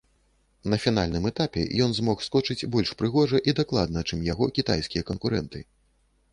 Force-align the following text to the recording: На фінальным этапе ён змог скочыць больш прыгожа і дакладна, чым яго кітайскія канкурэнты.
На 0.73 0.77
фінальным 0.85 1.27
этапе 1.31 1.65
ён 1.85 1.93
змог 1.99 2.23
скочыць 2.29 2.67
больш 2.77 2.95
прыгожа 3.03 3.43
і 3.51 3.55
дакладна, 3.63 4.07
чым 4.11 4.27
яго 4.33 4.45
кітайскія 4.59 5.09
канкурэнты. 5.15 5.59